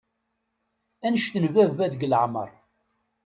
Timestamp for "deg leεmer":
1.91-2.49